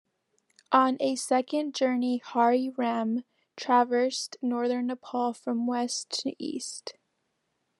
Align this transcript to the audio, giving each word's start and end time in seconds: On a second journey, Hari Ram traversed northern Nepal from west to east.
On 0.71 0.97
a 0.99 1.15
second 1.15 1.75
journey, 1.75 2.17
Hari 2.17 2.71
Ram 2.75 3.23
traversed 3.55 4.35
northern 4.41 4.87
Nepal 4.87 5.31
from 5.31 5.67
west 5.67 6.09
to 6.23 6.33
east. 6.43 6.95